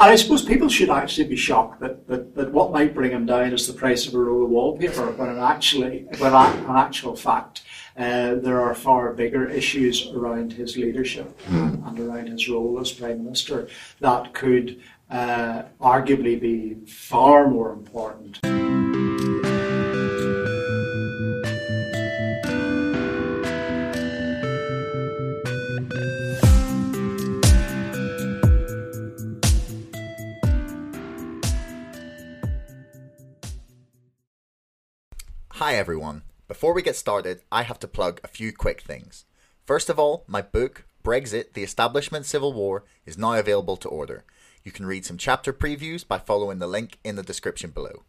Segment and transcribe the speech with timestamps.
[0.00, 3.26] And I suppose people should actually be shocked that, that, that what might bring him
[3.26, 7.14] down is the price of a roll of wallpaper, when in actually, when in actual
[7.14, 7.62] fact,
[7.96, 11.86] uh, there are far bigger issues around his leadership mm.
[11.86, 13.68] and around his role as prime minister
[14.00, 18.40] that could uh, arguably be far more important.
[35.64, 36.24] Hi everyone.
[36.46, 39.24] Before we get started, I have to plug a few quick things.
[39.64, 44.26] First of all, my book, Brexit The Establishment Civil War, is now available to order.
[44.62, 48.02] You can read some chapter previews by following the link in the description below.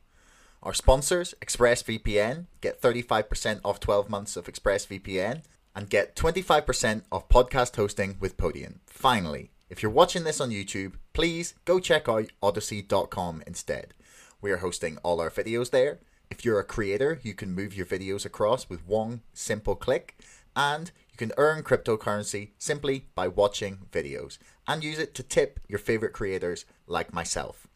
[0.63, 5.44] Our sponsors, ExpressVPN, get 35% off 12 months of ExpressVPN
[5.74, 8.82] and get 25% off podcast hosting with Podium.
[8.85, 13.94] Finally, if you're watching this on YouTube, please go check out odysee.com instead.
[14.41, 17.85] We are hosting all our videos there if you're a creator, you can move your
[17.85, 20.18] videos across with one simple click,
[20.55, 24.37] and you can earn cryptocurrency simply by watching videos
[24.68, 27.68] and use it to tip your favorite creators like myself.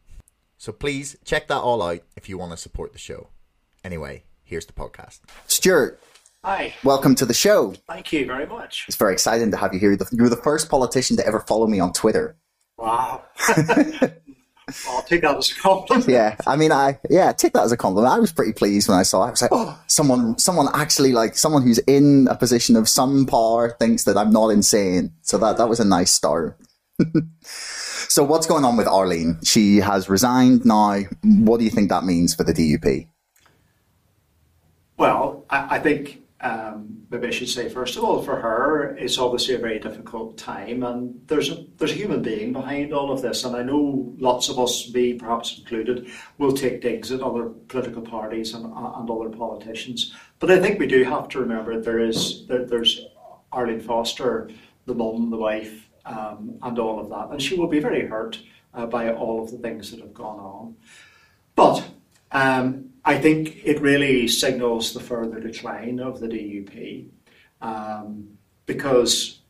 [0.58, 3.28] So please check that all out if you want to support the show.
[3.82, 5.20] Anyway, here's the podcast.
[5.46, 6.00] Stewart.
[6.44, 6.74] Hi.
[6.84, 7.74] Welcome to the show.
[7.88, 8.84] Thank you very much.
[8.88, 9.92] It's very exciting to have you here.
[9.92, 12.36] You were the first politician to ever follow me on Twitter.
[12.78, 13.24] Wow.
[14.88, 16.08] I'll take that as a compliment.
[16.08, 18.12] Yeah, I mean, I yeah, take that as a compliment.
[18.12, 19.28] I was pretty pleased when I saw it.
[19.28, 23.26] I was like, oh, someone, someone actually like someone who's in a position of some
[23.26, 25.12] power thinks that I'm not insane.
[25.22, 26.58] So that that was a nice start.
[27.42, 29.38] so what's going on with Arlene?
[29.42, 31.00] She has resigned now.
[31.22, 33.08] What do you think that means for the DUP?
[34.96, 39.18] Well, I, I think um, maybe I should say first of all, for her, it's
[39.18, 43.20] obviously a very difficult time, and there's a there's a human being behind all of
[43.20, 47.50] this, and I know lots of us, me perhaps included, will take digs at other
[47.68, 52.00] political parties and, and other politicians, but I think we do have to remember there
[52.00, 53.04] is there, there's
[53.52, 54.50] Arlene Foster,
[54.86, 58.38] the mum, the wife, um, and all of that, and she will be very hurt
[58.72, 60.76] uh, by all of the things that have gone on,
[61.54, 61.86] but.
[62.32, 67.06] Um, I think it really signals the further decline of the DUP
[67.60, 69.40] um, because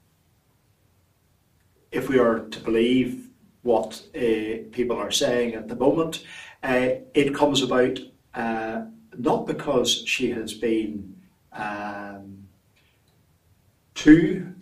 [1.90, 3.28] if we are to believe
[3.62, 6.24] what uh, people are saying at the moment,
[6.62, 7.98] uh, it comes about
[8.34, 8.82] uh,
[9.18, 11.16] not because she has been
[11.52, 12.46] um,
[13.94, 14.54] too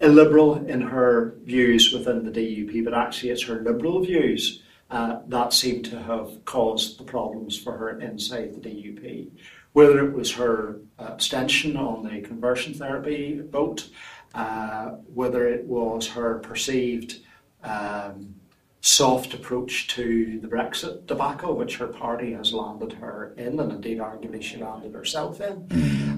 [0.00, 5.52] illiberal in her views within the DUP, but actually it's her liberal views uh, that
[5.52, 9.30] seemed to have caused the problems for her inside the DUP.
[9.72, 13.88] Whether it was her abstention on the conversion therapy vote,
[14.34, 17.20] uh, whether it was her perceived
[17.62, 18.34] um,
[18.80, 23.98] soft approach to the Brexit debacle, which her party has landed her in, and indeed
[23.98, 25.66] arguably she landed herself in.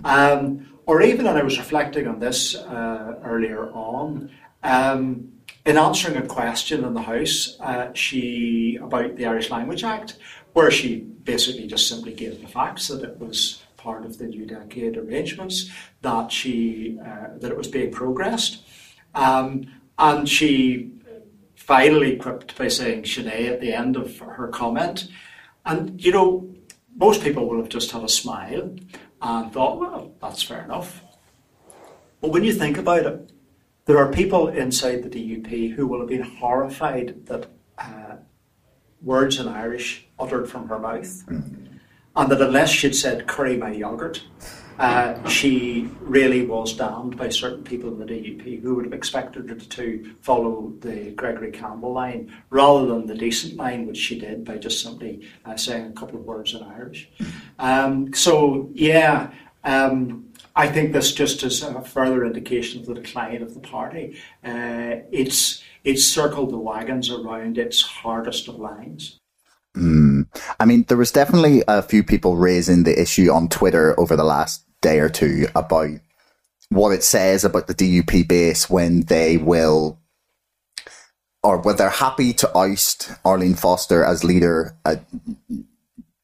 [0.05, 4.31] Um, or even, and I was reflecting on this uh, earlier on,
[4.63, 5.33] um,
[5.67, 10.19] in answering a question in the House, uh, she about the Irish Language Act,
[10.53, 14.47] where she basically just simply gave the facts that it was part of the New
[14.47, 15.71] Decade arrangements,
[16.03, 18.63] that she uh, that it was being progressed,
[19.15, 19.67] um,
[19.99, 20.93] and she
[21.55, 25.09] finally quipped by saying "Sinead" at the end of her comment,
[25.67, 26.49] and you know
[26.97, 28.75] most people would have just had a smile
[29.23, 31.03] and thought, well, that's fair enough.
[32.21, 33.30] But when you think about it,
[33.91, 37.47] there are people inside the DUP who will have been horrified that
[37.77, 38.15] uh,
[39.03, 41.67] words in Irish uttered from her mouth, mm.
[42.15, 44.23] and that unless she'd said "curry my yogurt,"
[44.79, 49.51] uh, she really was damned by certain people in the DUP who would have expected
[49.51, 54.45] her to follow the Gregory Campbell line rather than the decent line, which she did
[54.45, 57.11] by just simply uh, saying a couple of words in Irish.
[57.59, 59.33] Um, so yeah.
[59.65, 60.30] Um,
[60.61, 64.19] I think this just is a further indication of the decline of the party.
[64.45, 69.19] Uh, it's it's circled the wagons around its hardest of lines.
[69.75, 70.27] Mm.
[70.61, 74.25] I mean, there was definitely a few people raising the issue on Twitter over the
[74.25, 75.89] last day or two about
[76.69, 79.99] what it says about the DUP base when they will,
[81.43, 84.97] or when they're happy to oust Arlene Foster as leader, uh,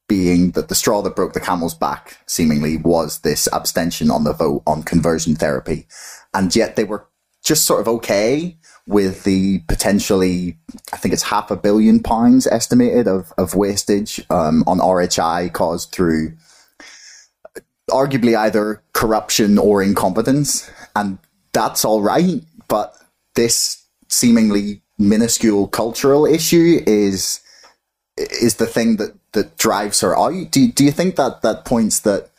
[0.08, 4.32] being that the straw that broke the camel's back, seemingly, was this abstention on the
[4.32, 5.86] vote on conversion therapy.
[6.32, 7.06] And yet they were
[7.42, 8.56] just sort of okay
[8.86, 10.58] with the potentially,
[10.92, 15.92] I think it's half a billion pounds estimated of, of wastage um, on RHI caused
[15.92, 16.36] through
[17.90, 20.70] arguably either corruption or incompetence.
[20.94, 21.18] And
[21.52, 22.42] that's all right.
[22.68, 22.96] But
[23.34, 27.40] this seemingly minuscule cultural issue is
[28.16, 30.50] is the thing that that drives her out.
[30.50, 32.30] Do do you think that that points that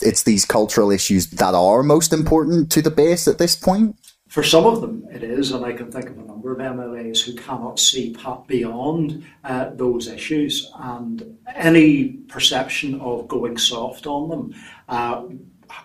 [0.00, 3.96] it's these cultural issues that are most important to the base at this point?
[4.28, 7.20] For some of them, it is, and I can think of a number of MLAs
[7.22, 14.54] who cannot see beyond uh, those issues, and any perception of going soft on them
[14.88, 15.24] uh,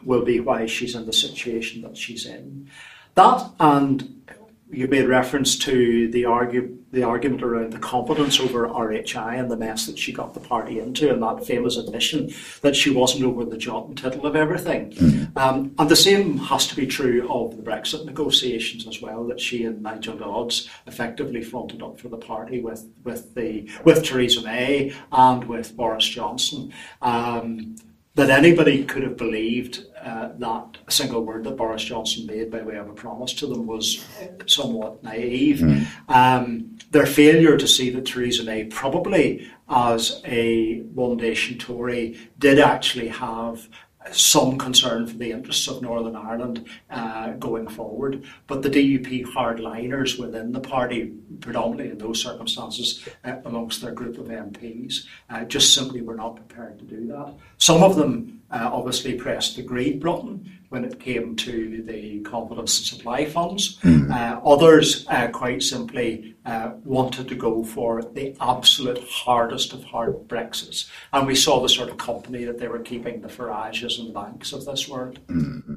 [0.04, 2.68] will be why she's in the situation that she's in.
[3.16, 4.24] That and
[4.72, 9.58] you made reference to the argue, the argument around the competence over RHI and the
[9.58, 13.46] mess that she got the party into, and that famous admission that she wasn't over
[13.46, 14.92] the jot and tittle of everything.
[14.92, 15.38] Mm-hmm.
[15.38, 19.26] Um, and the same has to be true of the Brexit negotiations as well.
[19.28, 24.04] That she and Nigel Dodds effectively fronted up for the party with with the with
[24.04, 26.74] Theresa May and with Boris Johnson.
[27.02, 27.76] Um,
[28.16, 32.62] that anybody could have believed uh, that a single word that Boris Johnson made by
[32.62, 34.06] way of a promise to them was
[34.46, 35.60] somewhat naive.
[35.60, 35.88] Mm.
[36.10, 42.60] Um, their failure to see that Theresa May, probably as a One Nation Tory, did
[42.60, 43.70] actually have
[44.12, 48.24] some concern for the interests of Northern Ireland uh, going forward.
[48.48, 54.18] But the DUP hardliners within the party, predominantly in those circumstances, uh, amongst their group
[54.18, 57.34] of MPs, uh, just simply were not prepared to do that.
[57.58, 62.78] Some of them uh, obviously pressed the greed button when it came to the confidence
[62.78, 63.80] and supply funds.
[63.80, 64.12] Mm.
[64.12, 70.28] Uh, others, uh, quite simply, uh, wanted to go for the absolute hardest of hard
[70.28, 70.88] Brexits.
[71.12, 74.14] And we saw the sort of company that they were keeping, the Farages and the
[74.14, 75.20] Banks of this world.
[75.28, 75.76] Mm-hmm.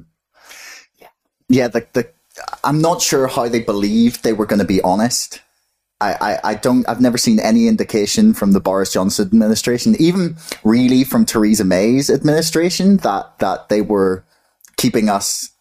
[0.99, 1.07] Yeah,
[1.49, 2.09] yeah the, the,
[2.63, 5.41] I'm not sure how they believed they were going to be honest.
[6.01, 10.35] I, I, I, don't I've never seen any indication from the Boris Johnson administration, even
[10.63, 14.25] really from Theresa May's administration, that that they were
[14.77, 15.51] keeping us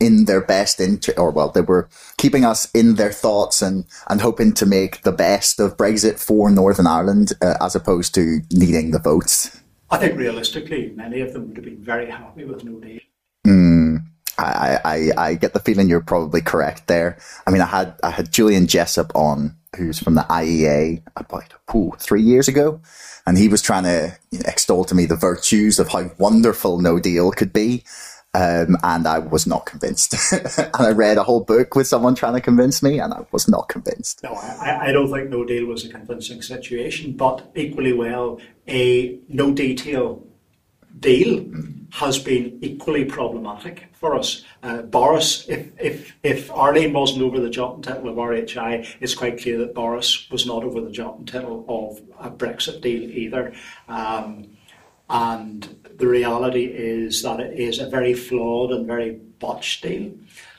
[0.00, 4.22] in their best interest, or well, they were keeping us in their thoughts and, and
[4.22, 8.90] hoping to make the best of Brexit for Northern Ireland uh, as opposed to needing
[8.90, 9.60] the votes.
[9.90, 13.00] I think realistically, many of them would have been very happy with no deal.
[13.46, 14.04] Mm,
[14.38, 17.18] I, I, I get the feeling you're probably correct there.
[17.46, 21.92] I mean, I had I had Julian Jessop on, who's from the IEA, about ooh,
[21.98, 22.80] three years ago,
[23.26, 27.32] and he was trying to extol to me the virtues of how wonderful No Deal
[27.32, 27.84] could be.
[28.32, 30.14] Um, and I was not convinced.
[30.32, 33.48] and I read a whole book with someone trying to convince me, and I was
[33.48, 34.22] not convinced.
[34.22, 39.18] No, I, I don't think no deal was a convincing situation, but equally well, a
[39.28, 40.24] no detail
[41.00, 41.44] deal
[41.92, 44.44] has been equally problematic for us.
[44.62, 49.14] Uh, Boris, if, if, if Arlene wasn't over the jot and tittle of RHI, it's
[49.14, 53.52] quite clear that Boris was not over the jot and of a Brexit deal either.
[53.88, 54.56] Um,
[55.10, 59.10] and the reality is that it is a very flawed and very
[59.40, 60.12] botched deal.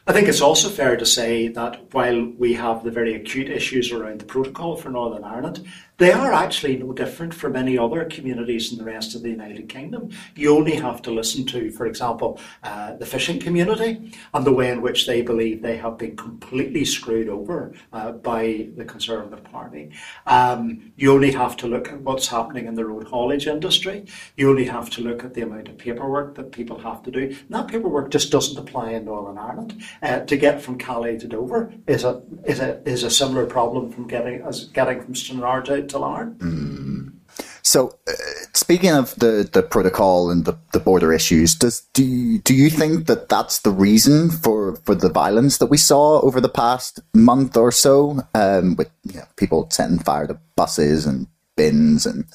[0.06, 3.92] I think it's also fair to say that while we have the very acute issues
[3.92, 5.65] around the protocol for Northern Ireland,
[6.01, 9.69] they are actually no different from any other communities in the rest of the United
[9.69, 10.09] Kingdom.
[10.36, 14.71] You only have to listen to, for example, uh, the fishing community and the way
[14.71, 19.92] in which they believe they have been completely screwed over uh, by the Conservative Party.
[20.25, 24.06] Um, you only have to look at what's happening in the road haulage industry.
[24.36, 27.25] You only have to look at the amount of paperwork that people have to do.
[27.25, 29.83] And that paperwork just doesn't apply in Northern Ireland.
[30.01, 33.92] Uh, to get from Calais to Dover is a is a is a similar problem
[33.92, 36.00] from getting as getting from Stranraer to to
[36.40, 37.14] Mm.
[37.63, 38.13] So, uh,
[38.54, 42.70] speaking of the, the protocol and the, the border issues, does do you, do you
[42.70, 47.00] think that that's the reason for, for the violence that we saw over the past
[47.13, 52.25] month or so, um, with you know, people setting fire to buses and bins and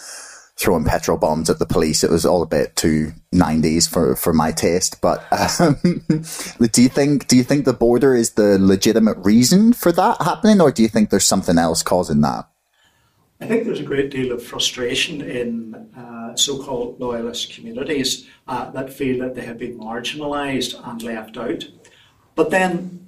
[0.59, 2.05] throwing petrol bombs at the police?
[2.05, 5.01] It was all a bit too nineties for, for my taste.
[5.01, 5.25] But
[5.61, 5.77] um,
[6.71, 10.61] do you think do you think the border is the legitimate reason for that happening,
[10.61, 12.49] or do you think there's something else causing that?
[13.41, 18.71] I think there's a great deal of frustration in uh, so called loyalist communities uh,
[18.71, 21.65] that feel that they have been marginalised and left out.
[22.35, 23.07] But then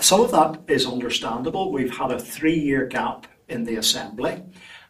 [0.00, 1.72] some of that is understandable.
[1.72, 4.42] We've had a three year gap in the Assembly.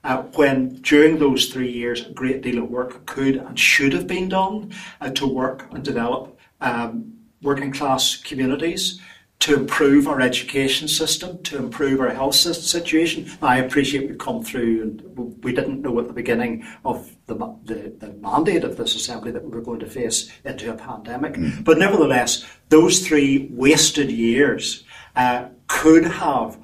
[0.05, 4.07] Uh, when during those three years a great deal of work could and should have
[4.07, 7.13] been done uh, to work and develop um,
[7.43, 9.01] working class communities,
[9.39, 13.31] to improve our education system, to improve our health situation.
[13.43, 17.95] I appreciate we've come through and we didn't know at the beginning of the, the,
[17.99, 21.35] the mandate of this assembly that we were going to face into a pandemic.
[21.35, 21.65] Mm.
[21.65, 26.59] But nevertheless, those three wasted years uh, could have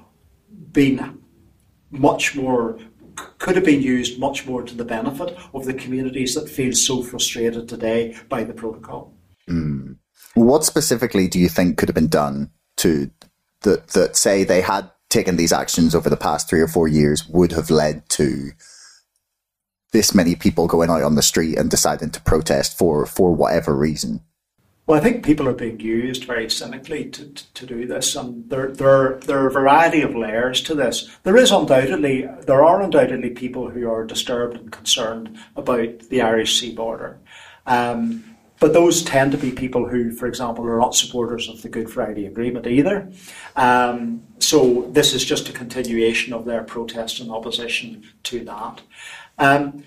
[0.72, 1.20] been
[1.90, 2.78] much more
[3.38, 7.02] could have been used much more to the benefit of the communities that feel so
[7.02, 9.12] frustrated today by the protocol.
[9.46, 9.96] Mm.
[10.34, 12.50] What specifically do you think could have been done
[12.82, 13.10] to
[13.62, 17.28] that that say they had taken these actions over the past three or four years
[17.28, 18.50] would have led to
[19.92, 23.74] this many people going out on the street and deciding to protest for for whatever
[23.76, 24.20] reason.
[24.86, 28.50] Well, I think people are being used very cynically to, to, to, do this, and
[28.50, 31.08] there, there, there are a variety of layers to this.
[31.22, 36.58] There is undoubtedly, there are undoubtedly people who are disturbed and concerned about the Irish
[36.58, 37.20] Sea border.
[37.64, 38.31] Um,
[38.62, 41.90] but those tend to be people who, for example, are not supporters of the Good
[41.90, 43.10] Friday Agreement either.
[43.56, 48.80] Um, so this is just a continuation of their protest and opposition to that.
[49.36, 49.82] Um,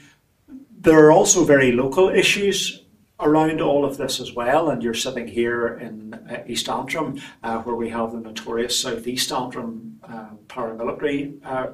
[0.82, 2.84] there are also very local issues
[3.22, 7.60] around all of this as well, and you're sitting here in uh, East Antrim, uh,
[7.60, 11.67] where we have the notorious South East Antrim uh, paramilitary uh,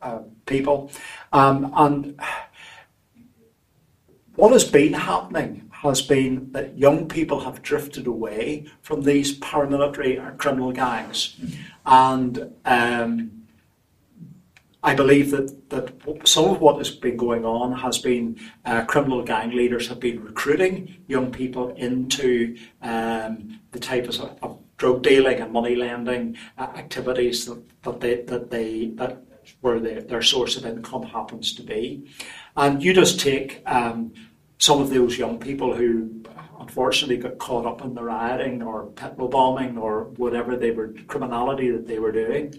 [0.00, 0.90] uh, people.
[1.34, 2.18] Um, and
[4.36, 10.18] what has been happening has been that young people have drifted away from these paramilitary
[10.18, 11.36] or criminal gangs.
[11.86, 13.44] And um,
[14.82, 15.92] I believe that, that
[16.28, 20.22] some of what has been going on has been uh, criminal gang leaders have been
[20.22, 26.62] recruiting young people into um, the type of, of, drug dealing and money lending uh,
[26.74, 29.22] activities that, that they that they that
[29.60, 32.04] where they, their source of income happens to be,
[32.56, 34.12] and you just take um,
[34.64, 35.88] some of those young people who
[36.58, 41.70] unfortunately got caught up in the rioting or petrol bombing or whatever they were criminality
[41.70, 42.54] that they were doing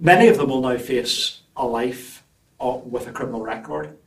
[0.00, 2.22] Many of them will now face a life
[2.60, 3.98] with a criminal record.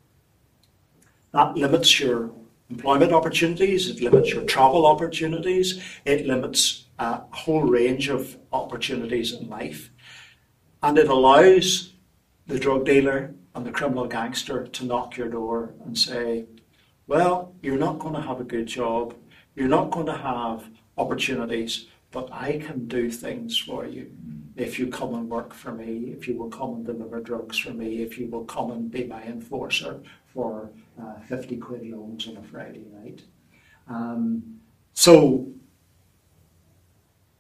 [1.34, 2.32] That limits your
[2.70, 9.50] employment opportunities, it limits your travel opportunities, it limits a whole range of opportunities in
[9.50, 9.90] life.
[10.82, 11.92] And it allows
[12.48, 16.46] the drug dealer and the criminal gangster to knock your door and say,
[17.08, 19.16] Well, you're not going to have a good job,
[19.56, 20.66] you're not going to have
[20.98, 24.12] opportunities, but I can do things for you
[24.56, 27.72] if you come and work for me, if you will come and deliver drugs for
[27.72, 30.02] me, if you will come and be my enforcer
[30.34, 30.70] for
[31.02, 33.22] uh, 50 quid loans on a Friday night.
[33.88, 34.60] Um,
[34.94, 35.48] so,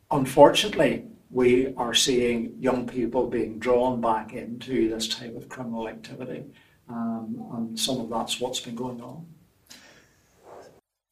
[0.09, 6.43] unfortunately, we are seeing young people being drawn back into this type of criminal activity,
[6.89, 9.25] um, and some of that's what's been going on.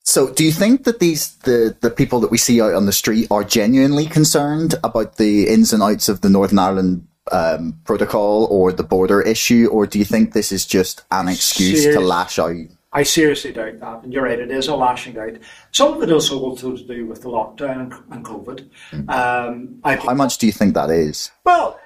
[0.04, 2.92] So, do you think that these the the people that we see out on the
[2.92, 8.46] street are genuinely concerned about the ins and outs of the Northern Ireland um, protocol
[8.46, 12.00] or the border issue, or do you think this is just an excuse Serious.
[12.00, 12.56] to lash out?
[12.91, 14.39] I seriously doubt that, and you're right.
[14.39, 15.38] It is a lashing out.
[15.72, 18.67] Some of it is also has to do with the lockdown and COVID.
[18.91, 19.10] Mm.
[19.10, 21.31] Um, How much do you think that is?
[21.43, 21.79] Well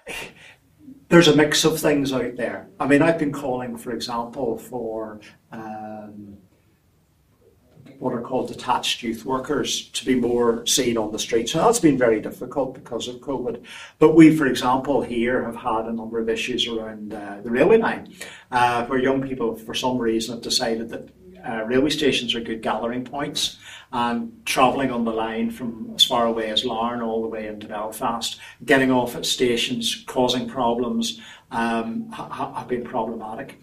[1.14, 2.68] there's a mix of things out there.
[2.80, 5.20] I mean, I've been calling, for example, for
[5.52, 6.38] um,
[8.04, 11.56] what are called detached youth workers to be more seen on the streets.
[11.56, 13.64] And that's been very difficult because of COVID.
[13.98, 17.78] But we, for example, here have had a number of issues around uh, the railway
[17.78, 18.14] line,
[18.52, 21.10] uh, where young people, for some reason, have decided that
[21.48, 23.58] uh, railway stations are good gathering points
[23.94, 27.68] and travelling on the line from as far away as Larne all the way into
[27.68, 33.62] Belfast, getting off at stations, causing problems, um, ha- have been problematic.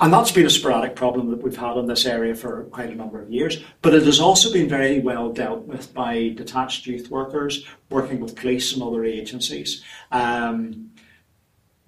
[0.00, 2.94] And that's been a sporadic problem that we've had in this area for quite a
[2.94, 3.64] number of years.
[3.82, 8.36] But it has also been very well dealt with by detached youth workers working with
[8.36, 9.82] police and other agencies.
[10.12, 10.90] Um,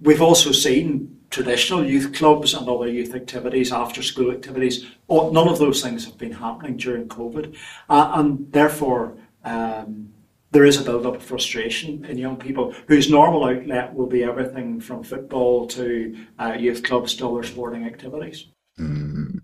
[0.01, 4.85] we've also seen traditional youth clubs and other youth activities, after school activities.
[5.09, 7.55] None of those things have been happening during COVID.
[7.89, 9.15] Uh, and therefore,
[9.45, 10.10] um,
[10.51, 14.79] there is a build-up of frustration in young people whose normal outlet will be everything
[14.79, 18.47] from football to uh, youth clubs to other sporting activities.
[18.79, 19.41] Mm.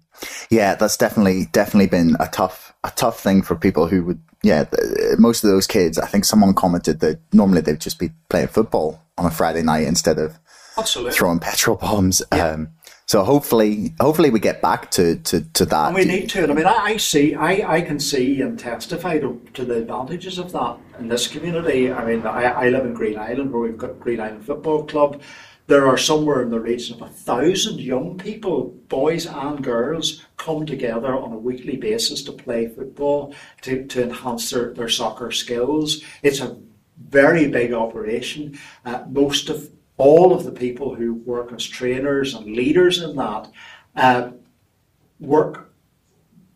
[0.49, 4.21] Yeah, that's definitely definitely been a tough a tough thing for people who would.
[4.43, 4.65] Yeah,
[5.17, 5.97] most of those kids.
[5.97, 9.87] I think someone commented that normally they'd just be playing football on a Friday night
[9.87, 10.39] instead of
[10.77, 11.13] Absolutely.
[11.13, 12.21] throwing petrol bombs.
[12.33, 12.49] Yeah.
[12.49, 12.69] Um,
[13.07, 15.87] so hopefully, hopefully we get back to, to, to that.
[15.87, 16.43] And we need to.
[16.43, 20.37] I mean, I, I see, I, I can see and testify to, to, the advantages
[20.37, 21.89] of that in this community.
[21.89, 25.21] I mean, I, I live in Greenisland where we've got Greenisland Football Club.
[25.67, 30.65] There are somewhere in the region of a thousand young people, boys and girls, come
[30.65, 36.03] together on a weekly basis to play football, to, to enhance their, their soccer skills.
[36.23, 36.57] It's a
[36.97, 38.59] very big operation.
[38.83, 43.51] Uh, most of all of the people who work as trainers and leaders in that
[43.95, 44.29] uh,
[45.19, 45.67] work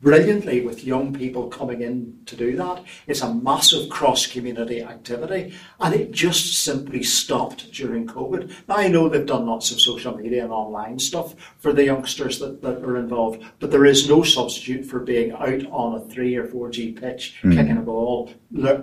[0.01, 2.83] brilliantly with young people coming in to do that.
[3.07, 8.51] It's a massive cross community activity and it just simply stopped during COVID.
[8.67, 12.39] Now I know they've done lots of social media and online stuff for the youngsters
[12.39, 16.35] that, that are involved, but there is no substitute for being out on a three
[16.35, 17.55] or 4G pitch, mm.
[17.55, 18.31] kicking a ball,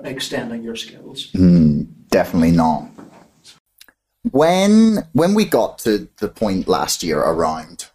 [0.05, 1.33] extending your skills.
[1.33, 1.89] Mm.
[2.11, 2.89] definitely not.
[4.31, 7.87] When when we got to the point last year around,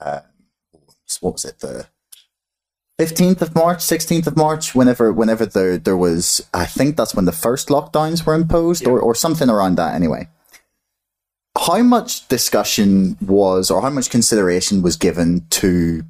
[0.00, 0.20] uh,
[1.20, 1.86] what was it the
[2.98, 7.24] fifteenth of March, sixteenth of March, whenever whenever there there was, I think that's when
[7.24, 8.90] the first lockdowns were imposed, yeah.
[8.90, 9.94] or or something around that.
[9.94, 10.28] Anyway,
[11.56, 16.02] how much discussion was, or how much consideration was given to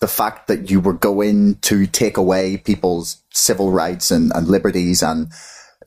[0.00, 5.02] the fact that you were going to take away people's civil rights and, and liberties
[5.02, 5.30] and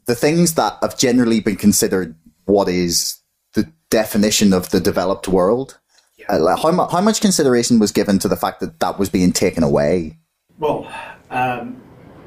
[0.06, 2.16] the things that have generally been considered
[2.46, 3.18] what is
[3.54, 5.80] the definition of the developed world.
[6.18, 6.32] Yeah.
[6.32, 9.32] Uh, how, mu- how much consideration was given to the fact that that was being
[9.32, 10.18] taken away?
[10.60, 10.92] Well,
[11.30, 11.82] um,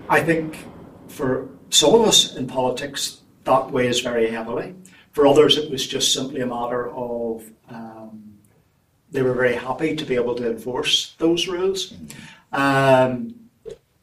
[0.09, 0.57] I think
[1.09, 4.75] for some of us in politics, that weighs very heavily.
[5.13, 8.39] For others, it was just simply a matter of um,
[9.11, 11.95] they were very happy to be able to enforce those rules.
[12.53, 13.35] Um,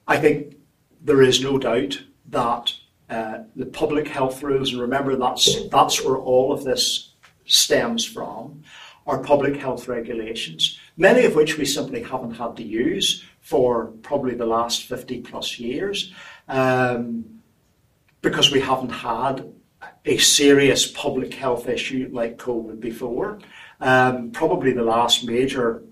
[0.07, 0.57] I think
[1.01, 2.73] there is no doubt that
[3.09, 7.13] uh, the public health rules, and remember that's that's where all of this
[7.45, 8.63] stems from,
[9.05, 14.35] are public health regulations, many of which we simply haven't had to use for probably
[14.35, 16.13] the last 50 plus years,
[16.47, 17.25] um,
[18.21, 19.53] because we haven't had
[20.05, 23.39] a serious public health issue like COVID before.
[23.81, 25.83] Um, probably the last major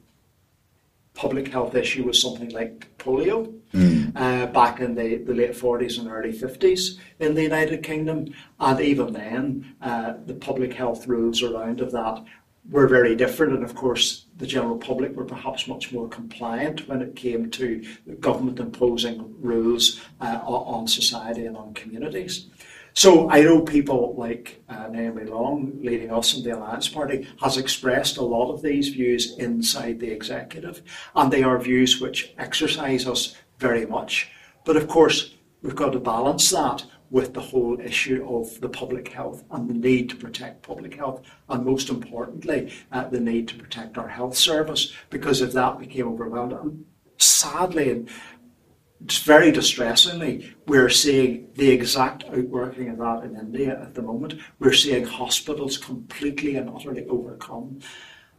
[1.14, 4.12] public health issue was something like polio mm.
[4.16, 8.34] uh, back in the, the late 40s and early 50s in the United Kingdom.
[8.60, 12.24] And even then, uh, the public health rules around of that
[12.70, 13.54] were very different.
[13.54, 17.84] And of course, the general public were perhaps much more compliant when it came to
[18.20, 22.48] government imposing rules uh, on society and on communities.
[22.94, 27.58] So I know people like uh, Naomi Long, leading us in the Alliance Party, has
[27.58, 30.82] expressed a lot of these views inside the executive,
[31.16, 34.30] and they are views which exercise us very much.
[34.66, 39.10] But of course, we've got to balance that with the whole issue of the public
[39.10, 43.56] health and the need to protect public health, and most importantly, uh, the need to
[43.56, 46.86] protect our health service, because if that became overwhelmed, and
[47.18, 48.10] sadly, and
[49.10, 54.36] very distressingly, we're seeing the exact outworking of that in India at the moment.
[54.60, 57.80] We're seeing hospitals completely and utterly overcome.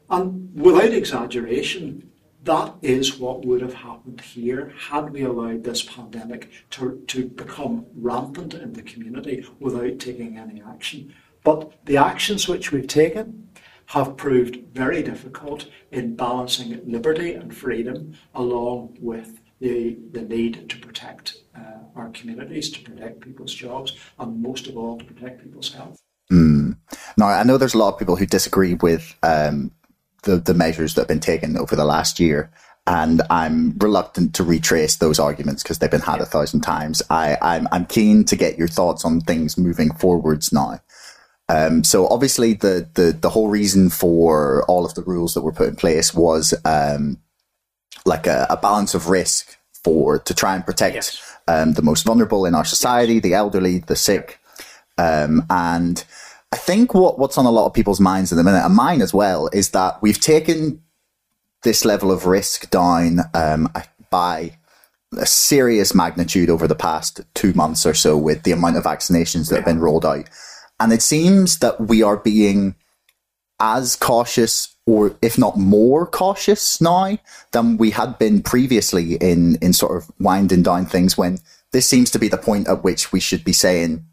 [0.09, 2.11] And without exaggeration,
[2.45, 7.87] that is what would have happened here had we allowed this pandemic to, to become
[7.95, 11.15] rampant in the community without taking any action.
[11.45, 13.49] But the actions which we've taken
[13.87, 20.77] have proved very difficult in balancing liberty and freedom along with the, the need to
[20.79, 25.73] protect uh, our communities, to protect people's jobs, and most of all, to protect people's
[25.73, 26.03] health.
[26.31, 26.77] Mm.
[27.17, 29.71] Now, I know there's a lot of people who disagree with um,
[30.25, 32.51] the, the measures that have been taken over the last year.
[32.85, 37.01] And I'm reluctant to retrace those arguments because they've been had a thousand times.
[37.11, 40.81] I, I'm, I'm keen to get your thoughts on things moving forwards now.
[41.49, 45.53] Um, so obviously the, the, the whole reason for all of the rules that were
[45.53, 47.19] put in place was, um,
[48.07, 51.37] like a, a balance of risk for to try and protect yes.
[51.49, 54.39] um, the most vulnerable in our society, the elderly, the sick,
[54.99, 56.05] um, and
[56.53, 59.01] I think what what's on a lot of people's minds in the minute, and mine
[59.03, 60.83] as well, is that we've taken
[61.63, 63.73] this level of risk down um,
[64.11, 64.57] by
[65.19, 69.49] a serious magnitude over the past two months or so with the amount of vaccinations
[69.49, 69.59] that yeah.
[69.59, 70.29] have been rolled out.
[70.81, 72.75] And it seems that we are being
[73.61, 77.19] as cautious or if not more cautious now
[77.53, 81.39] than we had been previously in in sort of winding down things when
[81.73, 84.05] this seems to be the point at which we should be saying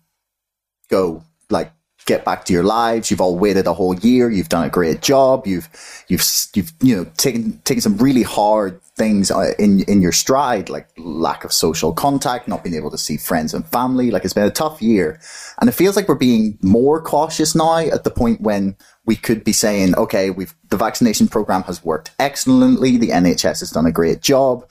[0.90, 1.72] go like
[2.10, 3.12] get back to your lives.
[3.12, 4.32] You've all waited a whole year.
[4.32, 5.46] You've done a great job.
[5.46, 5.70] You've
[6.08, 10.70] you've you've you know taken taken some really hard things uh, in in your stride
[10.70, 14.10] like lack of social contact not being able to see friends and family.
[14.10, 15.20] Like it's been a tough year.
[15.62, 18.76] And it feels like we're being more cautious now at the point when
[19.10, 22.96] we could be saying, okay, we've the vaccination program has worked excellently.
[22.96, 24.70] The NHS has done a great job.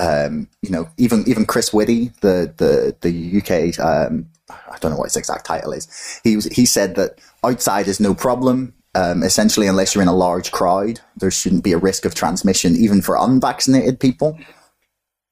[0.00, 4.96] Um, you know, even even Chris Whitty, the the the UK, um, I don't know
[4.98, 5.86] what his exact title is.
[6.24, 8.74] He was he said that outside is no problem.
[8.96, 12.74] Um, essentially, unless you're in a large crowd, there shouldn't be a risk of transmission,
[12.74, 14.36] even for unvaccinated people.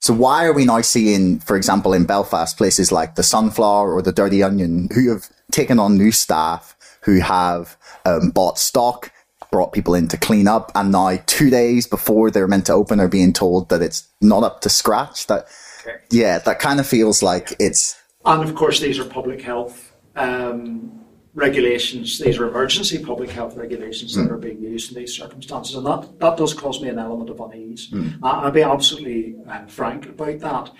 [0.00, 4.02] So why are we now seeing, for example, in Belfast, places like the Sunflower or
[4.02, 6.75] the Dirty Onion, who have taken on new staff,
[7.06, 9.12] who have um, bought stock,
[9.52, 13.00] brought people in to clean up, and now two days before they're meant to open
[13.00, 15.28] are being told that it's not up to scratch.
[15.28, 15.46] That
[15.80, 15.98] okay.
[16.10, 17.96] yeah, that kind of feels like it's.
[18.24, 21.00] And of course, these are public health um,
[21.32, 22.18] regulations.
[22.18, 24.24] These are emergency public health regulations mm.
[24.24, 27.30] that are being used in these circumstances, and that that does cause me an element
[27.30, 27.88] of unease.
[27.90, 28.18] Mm.
[28.24, 30.72] I'll be absolutely uh, frank about that.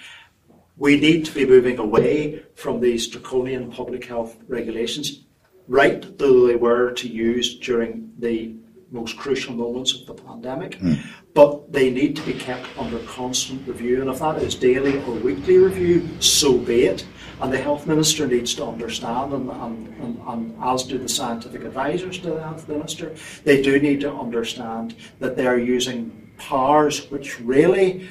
[0.76, 5.25] We need to be moving away from these draconian public health regulations,
[5.68, 8.54] right though they were to use during the
[8.90, 10.98] most crucial moments of the pandemic, mm.
[11.34, 14.00] but they need to be kept under constant review.
[14.00, 17.04] And if that is daily or weekly review, so be it.
[17.40, 21.64] And the health minister needs to understand, and, and, and, and, as do the scientific
[21.64, 27.10] advisors to the health minister, they do need to understand that they are using powers
[27.10, 28.08] which really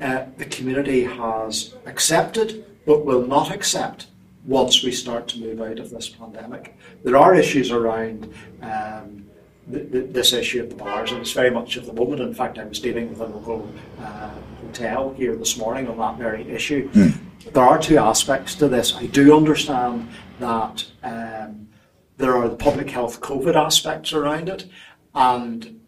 [0.00, 4.06] uh, the community has accepted but will not accept
[4.46, 6.76] once we start to move out of this pandemic.
[7.02, 8.32] There are issues around
[8.62, 9.26] um,
[9.66, 12.20] this issue of the bars, and it's very much of the moment.
[12.20, 13.68] In fact, I was dealing with a local
[14.00, 14.30] uh,
[14.62, 16.88] hotel here this morning on that very issue.
[16.90, 17.18] Mm.
[17.52, 18.94] There are two aspects to this.
[18.94, 21.68] I do understand that um,
[22.16, 24.66] there are the public health COVID aspects around it,
[25.14, 25.80] and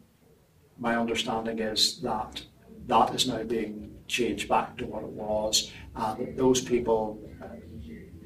[0.79, 2.43] my understanding is that
[2.89, 7.21] that is now being changed back to what it was, and those people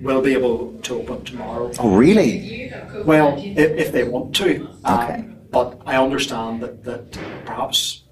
[0.02, 1.70] will be able to open tomorrow.
[1.78, 2.72] Oh, really?
[3.04, 4.68] Well, if, if they want to.
[4.84, 5.14] Okay.
[5.14, 7.12] Um, but I understand that, that
[7.44, 8.04] perhaps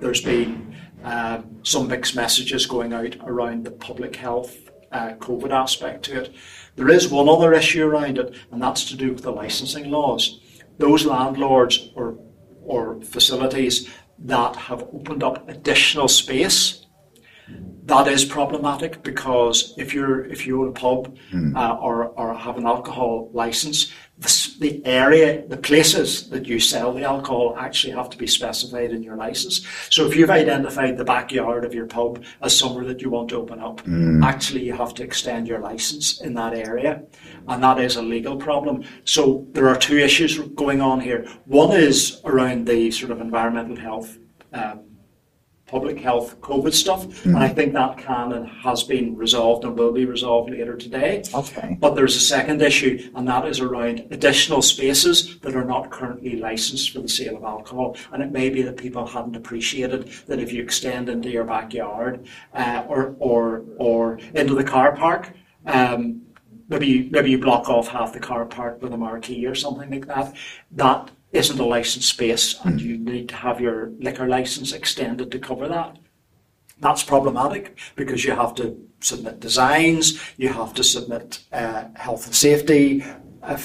[0.00, 4.56] there's been um, some mixed messages going out around the public health
[4.92, 6.34] uh, COVID aspect to it.
[6.76, 10.40] There is one other issue around it, and that's to do with the licensing laws.
[10.78, 12.18] Those landlords or,
[12.62, 13.88] or facilities
[14.20, 16.86] that have opened up additional space
[17.90, 21.56] that is problematic because if you're if you own a pub mm.
[21.56, 26.92] uh, or or have an alcohol license, the, the, area, the places that you sell
[26.92, 29.66] the alcohol actually have to be specified in your license.
[29.88, 33.36] So if you've identified the backyard of your pub as somewhere that you want to
[33.36, 34.22] open up, mm.
[34.22, 37.02] actually you have to extend your license in that area,
[37.48, 38.84] and that is a legal problem.
[39.04, 41.26] So there are two issues going on here.
[41.46, 44.18] One is around the sort of environmental health.
[44.52, 44.89] Um,
[45.70, 47.26] public health COVID stuff, mm.
[47.26, 51.22] and I think that can and has been resolved and will be resolved later today.
[51.32, 51.76] Okay.
[51.78, 56.36] But there's a second issue, and that is around additional spaces that are not currently
[56.36, 57.96] licensed for the sale of alcohol.
[58.12, 62.26] And it may be that people hadn't appreciated that if you extend into your backyard
[62.54, 65.32] uh, or or or into the car park.
[65.66, 66.22] Um,
[66.68, 69.90] maybe you, maybe you block off half the car park with a marquee or something
[69.90, 70.34] like that.
[70.72, 75.38] That isn't a licensed space and you need to have your liquor license extended to
[75.38, 75.98] cover that.
[76.80, 82.34] That's problematic because you have to submit designs, you have to submit uh, health and
[82.34, 83.04] safety
[83.42, 83.56] uh,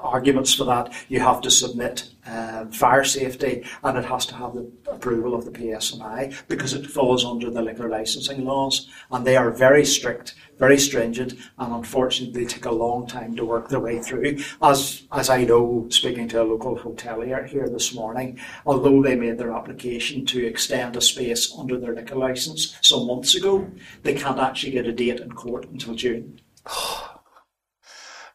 [0.00, 4.54] arguments for that, you have to submit uh, fire safety, and it has to have
[4.54, 9.36] the approval of the PSNI because it falls under the liquor licensing laws, and they
[9.36, 13.80] are very strict, very stringent, and unfortunately they take a long time to work their
[13.80, 14.38] way through.
[14.62, 19.38] As as I know, speaking to a local hotelier here this morning, although they made
[19.38, 23.70] their application to extend a space under their liquor license some months ago,
[24.02, 26.40] they can't actually get a date in court until June.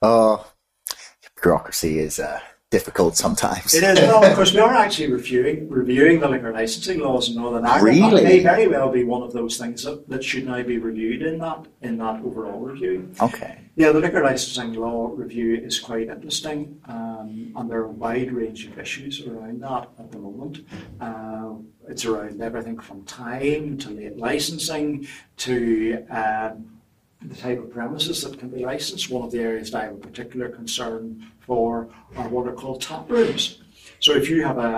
[0.01, 0.45] Oh,
[1.41, 2.19] bureaucracy is.
[2.19, 2.39] Uh
[2.71, 3.73] difficult sometimes.
[3.73, 3.99] It is.
[3.99, 7.83] Well, of course, we are actually reviewing reviewing the liquor licensing laws in Northern Ireland.
[7.83, 8.11] Really?
[8.11, 11.21] That may very well be one of those things that, that should now be reviewed
[11.21, 13.11] in that in that overall review.
[13.21, 13.59] Okay.
[13.75, 18.31] Yeah, the liquor licensing law review is quite interesting, um, and there are a wide
[18.31, 20.65] range of issues around that at the moment.
[20.99, 21.55] Uh,
[21.87, 26.79] it's around everything from time to late licensing to um,
[27.21, 29.09] the type of premises that can be licensed.
[29.09, 32.81] One of the areas that I have a particular concern for are what are called
[32.81, 33.59] tap rooms.
[33.99, 34.71] So if you have a,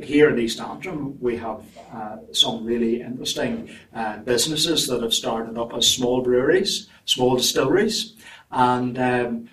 [0.00, 1.60] a here in East Antrim, we have
[1.92, 8.14] uh, some really interesting uh, businesses that have started up as small breweries, small distilleries,
[8.50, 9.50] and um,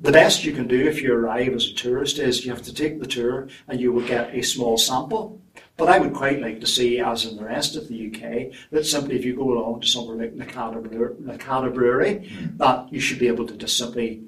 [0.00, 2.72] the best you can do if you arrive as a tourist is you have to
[2.72, 5.38] take the tour and you will get a small sample
[5.78, 8.84] but I would quite like to see, as in the rest of the UK, that
[8.84, 12.56] simply if you go along to somewhere like Lacada Brewery, mm-hmm.
[12.56, 14.24] that you should be able to just simply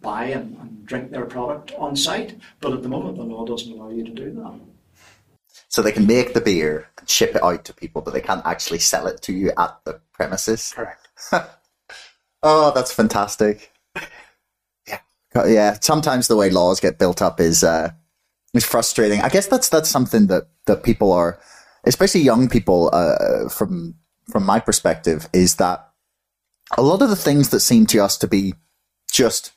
[0.00, 2.38] buy and, and drink their product on site.
[2.60, 4.60] But at the moment, the law doesn't allow you to do that.
[5.68, 8.44] So they can make the beer and ship it out to people, but they can't
[8.44, 10.72] actually sell it to you at the premises.
[10.74, 11.08] Correct.
[12.42, 13.72] oh, that's fantastic.
[15.32, 15.76] Yeah, yeah.
[15.80, 17.92] Sometimes the way laws get built up is uh,
[18.52, 19.20] it's frustrating.
[19.20, 21.38] I guess that's that's something that that people are,
[21.84, 23.94] especially young people, uh, from
[24.28, 25.88] from my perspective, is that
[26.76, 28.54] a lot of the things that seem to us to be
[29.12, 29.52] just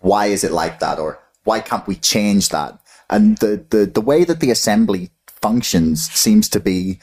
[0.00, 2.78] why is it like that or why can't we change that
[3.10, 6.98] and the the, the way that the assembly functions seems to be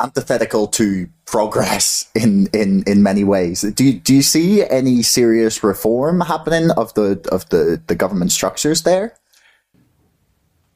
[0.00, 3.62] antithetical to progress in, in, in many ways.
[3.62, 8.32] Do you, do you see any serious reform happening of the of the, the government
[8.32, 9.16] structures there?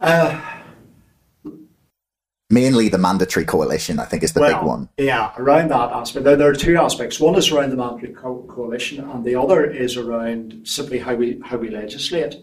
[0.01, 0.41] Uh,
[2.49, 4.89] Mainly the mandatory coalition, I think, is the well, big one.
[4.99, 6.25] Yeah, around that aspect.
[6.25, 7.19] There, there are two aspects.
[7.19, 11.41] One is around the mandatory co- coalition, and the other is around simply how we
[11.45, 12.37] how we legislate.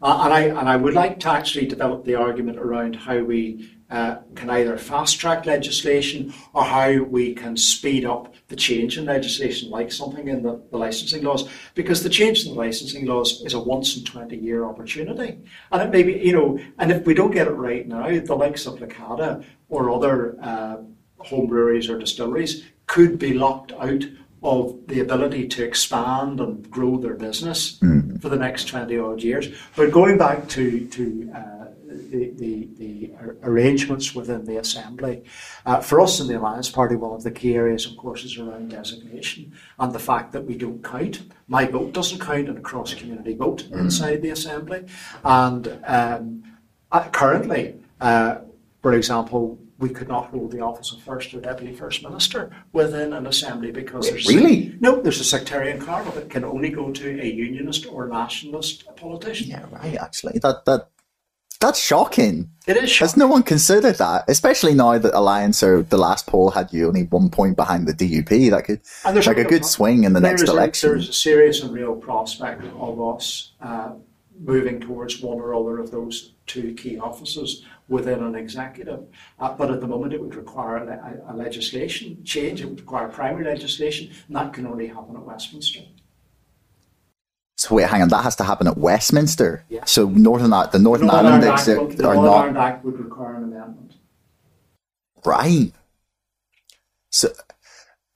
[0.00, 3.70] Uh, and I and I would like to actually develop the argument around how we
[3.90, 9.04] uh, can either fast track legislation or how we can speed up the change in
[9.04, 13.42] legislation, like something in the, the, licensing laws, because the change in the licensing laws
[13.44, 15.38] is a once in 20 year opportunity.
[15.72, 18.34] And it may be, you know, and if we don't get it right now, the
[18.36, 20.76] likes of Lacada or other uh,
[21.18, 24.04] home breweries or distilleries could be locked out
[24.42, 28.20] of the ability to expand and grow their business mm.
[28.22, 29.48] for the next 20 odd years.
[29.76, 31.59] But going back to, to uh,
[32.10, 35.22] the, the, the arrangements within the Assembly.
[35.64, 38.38] Uh, for us in the Alliance Party, one of the key areas, of course, is
[38.38, 41.22] around designation and the fact that we don't count.
[41.48, 43.78] My vote doesn't count in a cross community vote mm.
[43.78, 44.86] inside the Assembly.
[45.24, 46.42] And um,
[46.92, 48.38] uh, currently, uh,
[48.82, 53.14] for example, we could not hold the office of first or deputy first minister within
[53.14, 57.20] an assembly because there's really no there's a sectarian carve that can only go to
[57.20, 59.48] a unionist or nationalist politician.
[59.48, 59.96] Yeah, right.
[59.96, 60.90] Actually, that that
[61.60, 62.50] that's shocking.
[62.66, 63.04] It is shocking.
[63.04, 64.24] Has no one considered that?
[64.28, 67.92] Especially now that Alliance or the last poll had you only one point behind the
[67.92, 68.50] DUP.
[68.50, 70.88] That could like a good pro- swing in the next election.
[70.88, 73.92] A, there's a serious and real prospect of us uh,
[74.38, 79.04] moving towards one or other of those two key offices within an executive.
[79.38, 82.62] Uh, but at the moment, it would require a, a legislation change.
[82.62, 85.80] It would require primary legislation, and that can only happen at Westminster.
[87.60, 88.08] So wait, hang on.
[88.08, 89.66] That has to happen at Westminster.
[89.68, 89.84] Yeah.
[89.84, 93.36] So Northern the Northern, Northern Ireland Act, are the Northern not Ireland Act would require
[93.36, 93.96] an amendment.
[95.26, 95.70] Right.
[97.10, 97.28] So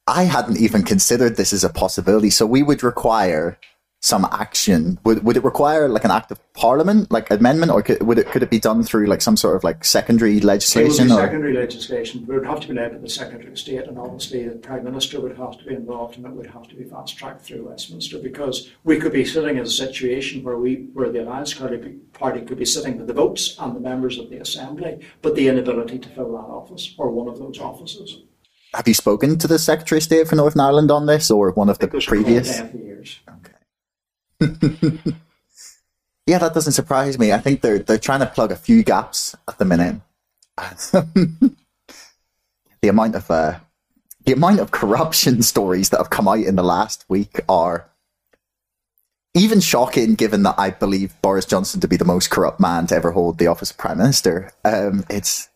[0.07, 2.31] I hadn't even considered this as a possibility.
[2.31, 3.59] So we would require
[4.05, 4.99] some action.
[5.05, 8.27] Would would it require like an act of parliament like amendment or could, would it
[8.27, 11.17] could it be done through like some sort of like secondary legislation or?
[11.17, 12.23] secondary legislation.
[12.23, 14.85] It would have to be led by the secretary of state and obviously the prime
[14.85, 17.67] minister would have to be involved and it would have to be fast tracked through
[17.67, 22.43] westminster because we could be sitting in a situation where we where the alliance party
[22.43, 25.99] could be sitting with the votes and the members of the assembly but the inability
[25.99, 28.19] to fill that office or one of those offices.
[28.75, 31.71] Have you spoken to the secretary of state for northern ireland on this or one
[31.71, 32.61] of the previous?
[32.75, 33.21] years.
[33.27, 33.54] Okay
[36.27, 37.33] yeah, that doesn't surprise me.
[37.33, 40.01] I think they're they're trying to plug a few gaps at the minute.
[42.83, 43.59] the amount of uh,
[44.25, 47.91] the amount of corruption stories that have come out in the last week are
[49.35, 52.95] even shocking, given that I believe Boris Johnson to be the most corrupt man to
[52.95, 54.53] ever hold the office of prime minister.
[54.65, 55.49] Um, it's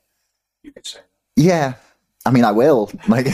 [0.63, 1.01] you could say,
[1.37, 1.75] yeah.
[2.27, 2.91] I mean, I will.
[3.09, 3.29] Like,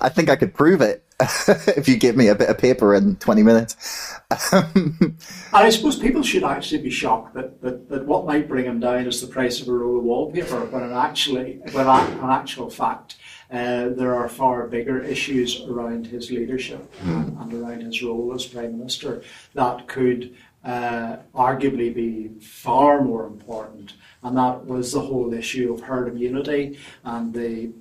[0.00, 1.04] I think I could prove it.
[1.76, 4.14] if you give me a bit of paper in 20 minutes.
[4.52, 5.16] and
[5.52, 9.06] I suppose people should actually be shocked that, that, that what might bring him down
[9.06, 13.16] is the price of a roll of wallpaper, when in actually, when in actual fact,
[13.50, 17.08] uh, there are far bigger issues around his leadership mm.
[17.10, 23.26] and, and, around his role as Prime Minister that could uh, arguably be far more
[23.26, 23.94] important.
[24.22, 27.72] And that was the whole issue of herd immunity and the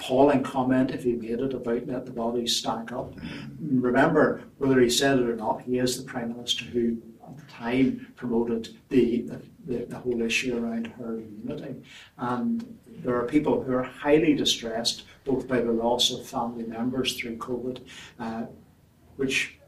[0.00, 3.14] appalling comment if he made it about let the bodies stack up.
[3.60, 6.96] Remember, whether he said it or not, he is the Prime Minister who
[7.28, 9.26] at the time promoted the,
[9.66, 11.82] the, the whole issue around herd immunity.
[12.16, 17.16] And there are people who are highly distressed both by the loss of family members
[17.18, 17.82] through COVID,
[18.18, 18.44] uh,
[19.16, 19.58] which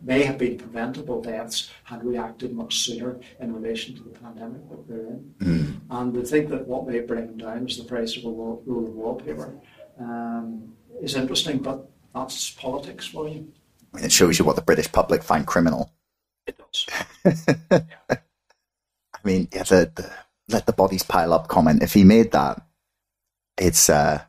[0.00, 4.68] may have been preventable deaths had we acted much sooner in relation to the pandemic
[4.68, 5.34] that we're in.
[5.40, 5.80] Mm.
[5.90, 8.62] And they think that what may bring them down is the price of a roll
[8.66, 9.54] of wallpaper
[9.98, 13.52] um, is interesting, but that's politics for you.
[13.94, 15.92] It shows you what the British public find criminal.
[16.46, 16.86] It does.
[17.70, 17.80] yeah.
[18.10, 18.18] I
[19.24, 20.10] mean, yeah, the, the,
[20.48, 21.82] let the bodies pile up comment.
[21.82, 22.62] If he made that,
[23.58, 24.22] it's uh,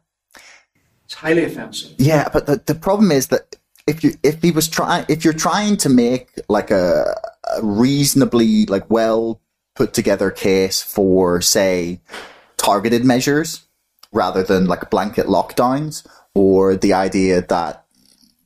[1.06, 1.94] it's highly offensive.
[1.98, 3.56] Yeah, but the, the problem is that
[3.88, 7.16] if you if he was trying if you're trying to make like a,
[7.56, 9.42] a reasonably like well
[9.76, 12.02] put together case for say
[12.58, 13.69] targeted measures
[14.12, 17.86] rather than like blanket lockdowns or the idea that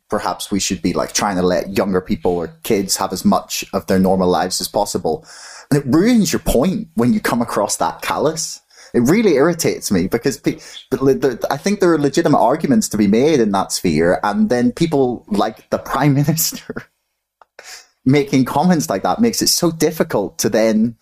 [0.10, 3.66] perhaps we should be like trying to let younger people or kids have as much
[3.74, 5.26] of their normal lives as possible.
[5.72, 8.62] And it ruins your point when you come across that callous.
[8.94, 13.52] It really irritates me because I think there are legitimate arguments to be made in
[13.54, 14.20] that sphere.
[14.22, 16.84] And then people like the prime minister
[18.06, 20.96] making comments like that makes it so difficult to then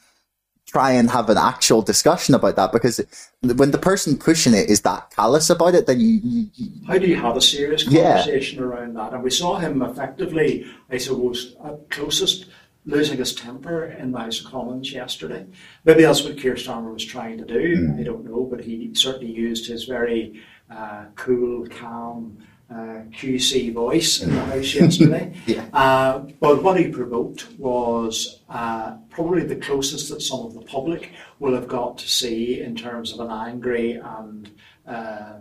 [0.71, 3.01] try and have an actual discussion about that because
[3.41, 6.97] when the person pushing it is that callous about it, then you, you, you how
[6.97, 8.65] do you have a serious conversation yeah.
[8.65, 9.13] around that?
[9.13, 11.55] And we saw him effectively, I suppose,
[11.89, 12.45] closest
[12.85, 15.45] losing his temper in the House of Commons yesterday.
[15.83, 17.77] Maybe that's what Keir Starmer was trying to do.
[17.77, 17.99] Mm.
[17.99, 22.37] I don't know, but he certainly used his very uh, cool, calm,
[22.71, 25.33] uh, QC voice in the House yesterday.
[25.45, 25.65] yeah.
[25.73, 31.11] uh, but what he provoked was uh, probably the closest that some of the public
[31.39, 34.49] will have got to see in terms of an angry and
[34.87, 35.33] uh,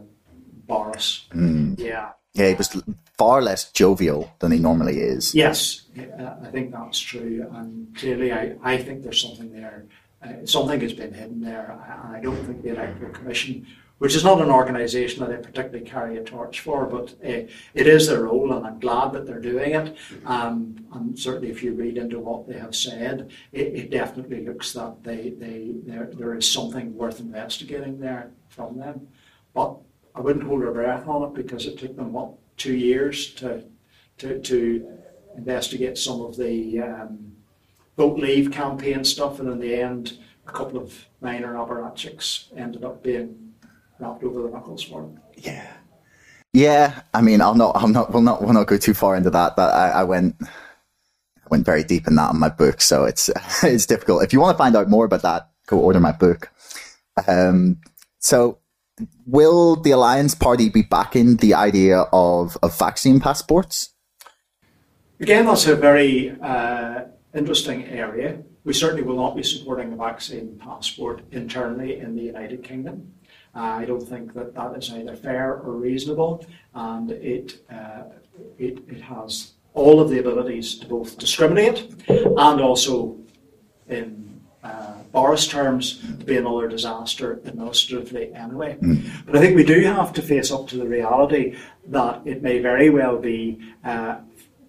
[0.66, 1.26] Boris.
[1.32, 1.78] Mm.
[1.78, 2.10] Yeah.
[2.32, 2.82] Yeah, he was
[3.18, 5.34] far less jovial than he normally is.
[5.34, 7.46] Yes, I think that's true.
[7.52, 9.86] And clearly, I, I think there's something there.
[10.22, 11.78] Uh, something has been hidden there.
[12.04, 13.66] And I don't think the Electoral Commission,
[14.00, 17.86] which is not an organisation that I particularly carry a torch for, but uh, it
[17.86, 19.94] is their role, and I'm glad that they're doing it.
[20.24, 24.72] Um, and certainly, if you read into what they have said, it, it definitely looks
[24.72, 29.06] that they, they, there, there is something worth investigating there from them.
[29.52, 29.76] But
[30.14, 33.64] I wouldn't hold our breath on it because it took them, what, two years to,
[34.16, 34.98] to, to
[35.36, 37.32] investigate some of the um,
[37.98, 43.02] vote leave campaign stuff, and in the end, a couple of minor apparatchiks ended up
[43.02, 43.39] being
[44.00, 45.20] rapped over the knuckles for them.
[45.36, 45.66] Yeah.
[46.52, 49.30] Yeah, I mean, I'll not, I'll not, we'll not, we'll not go too far into
[49.30, 49.54] that.
[49.54, 53.30] But I, I went, I went very deep in that in my book, so it's,
[53.62, 54.24] it's difficult.
[54.24, 56.50] If you want to find out more about that, go order my book.
[57.28, 57.80] Um,
[58.18, 58.58] so
[59.26, 63.90] will the Alliance Party be backing the idea of, of vaccine passports?
[65.20, 67.02] Again, that's a very uh,
[67.34, 68.42] interesting area.
[68.64, 73.12] We certainly will not be supporting a vaccine passport internally in the United Kingdom.
[73.54, 78.04] Uh, I don't think that that is either fair or reasonable, and it, uh,
[78.58, 83.16] it, it has all of the abilities to both discriminate and also
[83.88, 88.76] in uh, Boris terms to be another disaster administratively anyway.
[88.80, 89.26] Mm.
[89.26, 92.58] But I think we do have to face up to the reality that it may
[92.58, 94.18] very well be uh,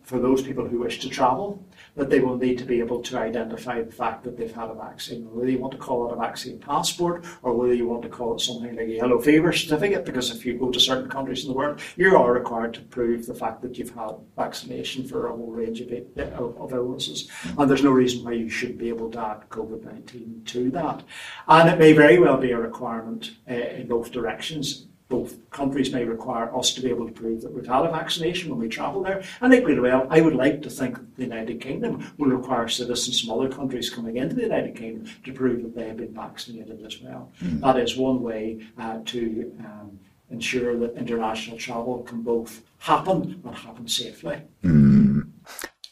[0.04, 1.63] for those people who wish to travel
[1.95, 4.73] that they will need to be able to identify the fact that they've had a
[4.73, 5.23] vaccine.
[5.34, 8.36] Whether you want to call it a vaccine passport or whether you want to call
[8.36, 11.51] it something like a yellow fever certificate, because if you go to certain countries in
[11.51, 15.36] the world, you are required to prove the fact that you've had vaccination for a
[15.36, 17.30] whole range of, of illnesses.
[17.58, 21.04] And there's no reason why you shouldn't be able to add COVID 19 to that.
[21.47, 26.06] And it may very well be a requirement uh, in both directions both countries may
[26.06, 29.04] require us to be able to prove that we've had a vaccination when we travel
[29.04, 29.21] there.
[29.41, 33.32] And equally well, I would like to think the United Kingdom will require citizens from
[33.32, 37.00] other countries coming into the United Kingdom to prove that they have been vaccinated as
[37.02, 37.32] well.
[37.43, 37.60] Mm.
[37.60, 40.00] That is one way uh, to um,
[40.32, 44.41] ensure that international travel can both happen and happen safely.
[44.63, 45.30] Mm.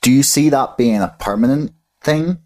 [0.01, 2.39] Do you see that being a permanent thing?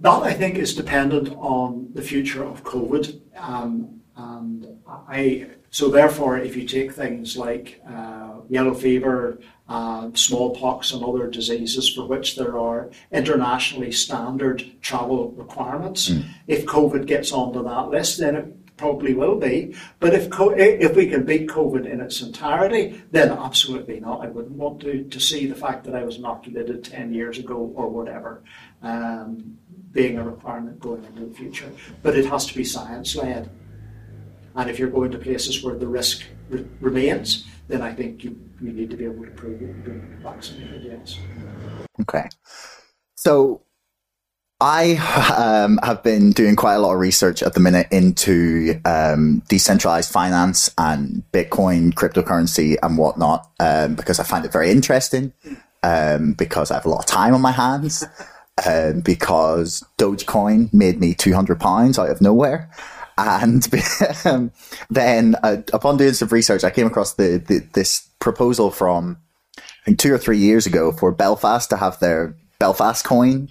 [0.00, 3.20] That I think is dependent on the future of COVID.
[3.36, 10.92] Um, and I, so therefore, if you take things like uh, yellow fever, uh, smallpox,
[10.92, 16.24] and other diseases for which there are internationally standard travel requirements, mm.
[16.46, 19.74] if COVID gets onto that list, then it probably will be.
[20.00, 24.22] But if co- if we can beat COVID in its entirety, then absolutely not.
[24.22, 27.72] I wouldn't want to, to see the fact that I was inoculated ten years ago
[27.76, 28.42] or whatever.
[28.82, 29.58] Um,
[29.92, 31.70] being a requirement going into the future,
[32.02, 33.50] but it has to be science led.
[34.54, 38.38] And if you're going to places where the risk re- remains, then I think you,
[38.60, 41.18] you need to be able to prove that you've been vaccinated, yes.
[42.00, 42.28] Okay.
[43.14, 43.62] So
[44.60, 44.96] I
[45.36, 50.12] um, have been doing quite a lot of research at the minute into um, decentralized
[50.12, 55.32] finance and Bitcoin, cryptocurrency, and whatnot um, because I find it very interesting.
[55.82, 58.04] Um, because I have a lot of time on my hands.
[58.66, 62.68] Um, because Dogecoin made me two hundred pounds out of nowhere.
[63.42, 63.68] And
[64.24, 64.52] um,
[64.88, 69.18] then, uh, upon doing some research, I came across the, the, this proposal from
[69.58, 73.48] I think two or three years ago for Belfast to have their Belfast coin.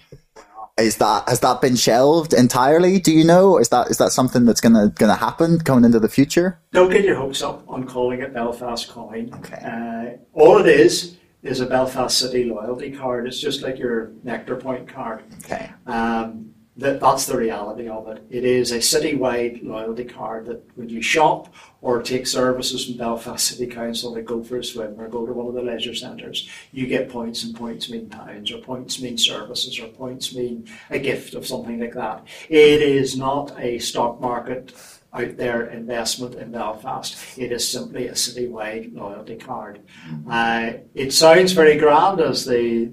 [0.78, 2.98] Is that has that been shelved entirely?
[3.00, 3.58] Do you know?
[3.58, 6.58] Is that is that something that's gonna gonna happen coming into the future?
[6.72, 9.30] Don't get your hopes up on calling it Belfast coin.
[9.34, 9.56] Okay.
[9.56, 13.26] Uh, all it is is a Belfast City loyalty card.
[13.26, 15.24] It's just like your Nectar Point card.
[15.44, 15.70] Okay.
[15.86, 18.24] Um, that that's the reality of it.
[18.30, 23.46] It is a citywide loyalty card that when you shop or take services from Belfast
[23.46, 26.48] City Council, like go for a swim or go to one of the leisure centres,
[26.72, 30.98] you get points, and points mean pounds, or points mean services, or points mean a
[30.98, 32.26] gift of something like that.
[32.48, 34.72] It is not a stock market
[35.12, 37.38] out there investment in Belfast.
[37.38, 39.80] It is simply a citywide loyalty card.
[40.28, 42.90] Uh, it sounds very grand as the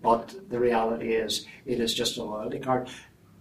[0.00, 2.88] but the reality is it is just a loyalty card.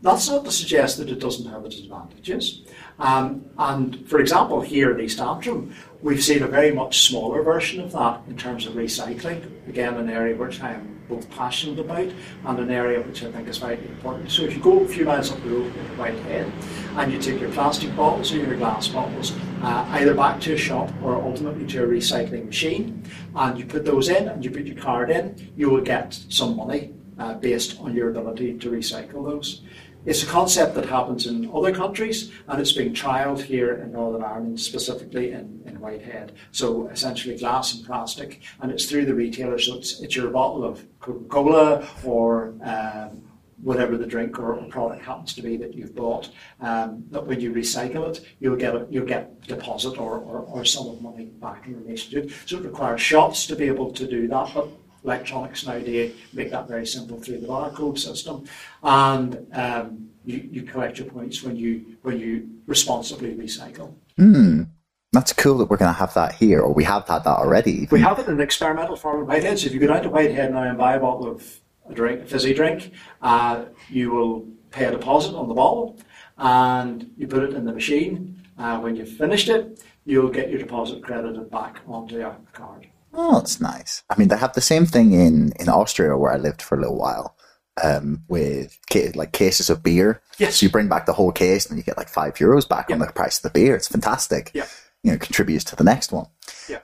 [0.01, 2.61] That's not to suggest that it doesn't have its advantages.
[2.99, 7.81] Um, and for example, here in East Antrim, we've seen a very much smaller version
[7.81, 9.43] of that in terms of recycling.
[9.67, 12.09] Again, an area which I'm both passionate about
[12.45, 14.29] and an area which I think is very important.
[14.29, 16.51] So if you go a few miles up the road to Whitehead
[16.97, 20.57] and you take your plastic bottles or your glass bottles uh, either back to a
[20.57, 23.03] shop or ultimately to a recycling machine
[23.35, 26.55] and you put those in and you put your card in, you will get some
[26.55, 29.61] money uh, based on your ability to recycle those.
[30.05, 34.23] It's a concept that happens in other countries and it's being trialled here in Northern
[34.23, 36.33] Ireland, specifically in, in Whitehead.
[36.51, 39.59] So essentially glass and plastic, and it's through the retailer.
[39.59, 43.21] So it's, it's your bottle of Coca Cola or um,
[43.61, 46.29] whatever the drink or product happens to be that you've bought.
[46.61, 50.63] Um, that when you recycle it, you'll get a, you'll get deposit or, or, or
[50.63, 52.33] some of money back in relation to it.
[52.45, 54.69] So it requires shops to be able to do that, but
[55.08, 58.45] electronics now nowadays make that very simple through the barcode system,
[58.84, 63.93] and um, you, you collect your points when you when you responsibly recycle.
[64.20, 64.68] Mm.
[65.14, 67.88] That's cool that we're going to have that here, or we have had that already.
[67.89, 69.58] We have it in an experimental form in Whitehead.
[69.58, 72.24] So if you go down to Whitehead now and buy a bottle of a drink,
[72.24, 72.91] a fizzy drink,
[73.22, 75.97] uh, you will pay a deposit on the bottle,
[76.38, 78.43] and you put it in the machine.
[78.58, 82.88] Uh, when you've finished it, you'll get your deposit credited back onto your card.
[83.20, 84.03] Oh, that's nice.
[84.11, 86.80] I mean, they have the same thing in, in Austria where I lived for a
[86.80, 87.36] little while.
[87.84, 88.76] Um, with
[89.13, 90.20] like cases of beer.
[90.39, 90.55] Yes.
[90.55, 92.97] So you bring back the whole case and you get like five euros back on
[92.97, 93.76] the price of the beer.
[93.76, 94.49] It's fantastic.
[94.55, 94.65] Yeah.
[95.03, 96.26] You know, contributes to the next one.
[96.68, 96.80] Yeah.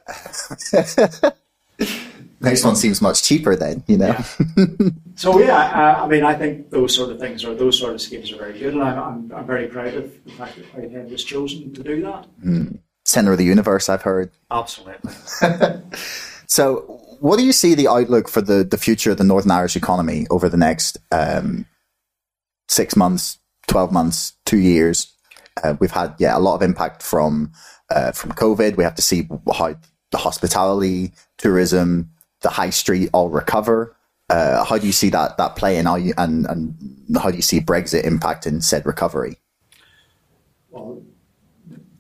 [2.42, 4.16] next one seems much cheaper then, you know.
[4.56, 4.66] Yeah.
[5.16, 8.02] so yeah, uh, I mean, I think those sort of things or those sort of
[8.02, 11.10] schemes are very good, and I'm, I'm, I'm very proud of the fact that Whitehead
[11.10, 12.28] was chosen to do that.
[12.46, 12.78] Mm
[13.14, 14.32] center of the universe, I've heard.
[14.52, 15.12] Absolutely.
[16.48, 19.76] so, what do you see the outlook for the, the future of the Northern Irish
[19.76, 21.66] economy over the next um,
[22.68, 23.38] six months,
[23.68, 25.14] 12 months, two years?
[25.64, 27.52] Uh, we've had, yeah, a lot of impact from
[27.90, 28.76] uh, from COVID.
[28.76, 29.76] We have to see how
[30.12, 32.10] the hospitality, tourism,
[32.42, 33.96] the high street all recover.
[34.30, 36.76] Uh, how do you see that that playing and and
[37.18, 39.38] how do you see Brexit impacting said recovery?
[40.70, 41.04] Well,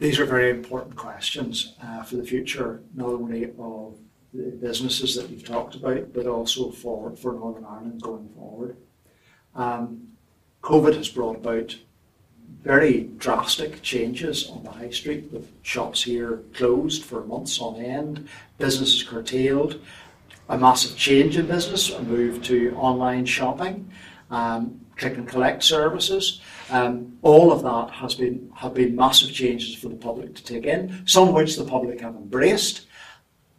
[0.03, 3.97] these are very important questions uh, for the future, not only of
[4.33, 8.75] the businesses that you've talked about, but also for, for Northern Ireland going forward.
[9.55, 10.09] Um,
[10.61, 11.77] COVID has brought about
[12.63, 18.27] very drastic changes on the high street, with shops here closed for months on end,
[18.57, 19.79] businesses curtailed,
[20.49, 23.89] a massive change in business, a move to online shopping,
[24.29, 26.41] um, click and collect services.
[26.69, 30.65] Um, all of that has been have been massive changes for the public to take
[30.65, 32.87] in, some of which the public have embraced,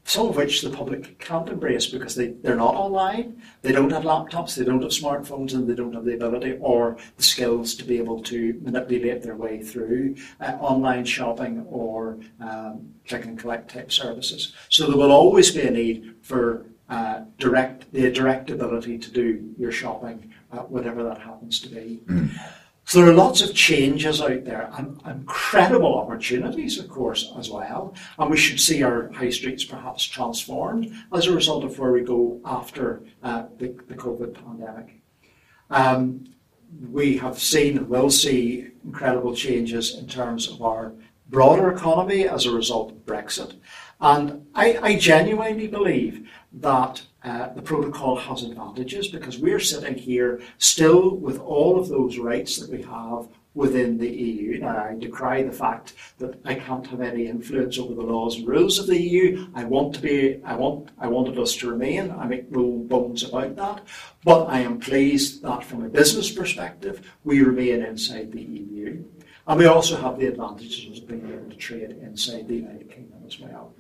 [0.04, 4.04] some of which the public can't embrace because they, they're not online, they don't have
[4.04, 7.84] laptops, they don't have smartphones, and they don't have the ability or the skills to
[7.84, 13.70] be able to manipulate their way through uh, online shopping or um, click and collect
[13.70, 14.54] type services.
[14.68, 19.54] So there will always be a need for uh, direct the direct ability to do
[19.58, 20.30] your shopping,
[20.62, 22.00] whatever that happens to be.
[22.06, 22.30] Mm.
[22.86, 27.94] So there are lots of changes out there and incredible opportunities, of course, as well.
[28.18, 32.02] And we should see our high streets perhaps transformed as a result of where we
[32.02, 35.00] go after uh, the, the, COVID pandemic.
[35.70, 36.26] Um,
[36.90, 40.92] we have seen and will see incredible changes in terms of our
[41.30, 43.54] broader economy as a result of Brexit.
[44.00, 50.42] And I, I genuinely believe that uh, the protocol has advantages because we're sitting here
[50.58, 54.58] still with all of those rights that we have within the EU.
[54.58, 58.46] Now, I decry the fact that I can't have any influence over the laws and
[58.46, 59.46] rules of the EU.
[59.54, 62.10] I want to be, I want, I wanted us to remain.
[62.10, 63.82] I make no bones about that.
[64.24, 69.04] But I am pleased that from a business perspective, we remain inside the EU.
[69.46, 73.22] And we also have the advantages of being able to trade inside the United Kingdom
[73.26, 73.72] as well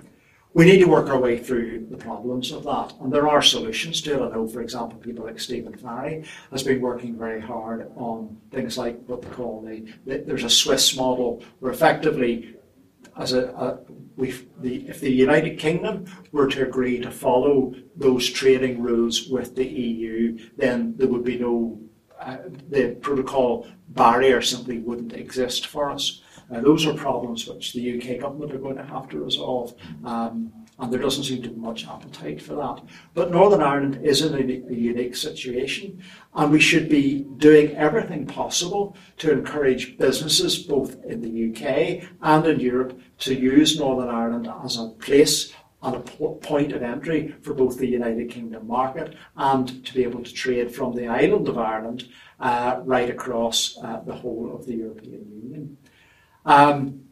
[0.54, 2.94] we need to work our way through the problems of that.
[3.00, 4.26] And there are solutions to it.
[4.26, 8.78] I know, for example, people like Stephen Farry has been working very hard on things
[8.78, 12.54] like what they call the, the there's a Swiss model where effectively
[13.16, 13.78] as a, a
[14.16, 19.66] the, if the United Kingdom were to agree to follow those trading rules with the
[19.66, 21.80] EU, then there would be no,
[22.20, 22.38] uh,
[22.70, 26.22] the protocol barrier simply wouldn't exist for us.
[26.52, 29.74] Uh, those are problems which the UK government are going to have to resolve.
[30.04, 32.82] Um, and there doesn't seem to be much appetite for that.
[33.14, 36.02] But Northern Ireland is in a, a, unique situation,
[36.34, 42.46] and we should be doing everything possible to encourage businesses, both in the UK and
[42.46, 45.52] in Europe, to use Northern Ireland as a place
[45.84, 50.22] and a point of entry for both the United Kingdom market and to be able
[50.22, 52.08] to trade from the island of Ireland
[52.40, 55.76] uh, right across uh, the whole of the European Union.
[56.44, 57.04] Um,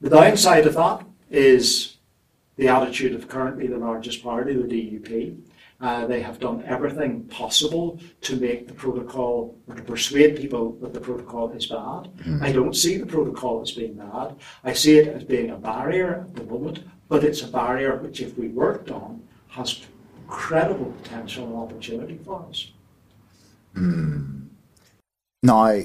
[0.00, 1.96] the downside of that is
[2.56, 5.38] the attitude of currently the largest party, the DUP.
[5.80, 10.92] Uh, they have done everything possible to make the protocol or to persuade people that
[10.92, 12.10] the protocol is bad.
[12.26, 12.42] Mm.
[12.42, 14.36] I don't see the protocol as being bad.
[14.62, 18.20] I see it as being a barrier at the moment, but it's a barrier which,
[18.20, 19.80] if we worked on, has
[20.24, 22.70] incredible potential and opportunity for us.
[23.74, 24.48] Mm.
[25.42, 25.80] Now,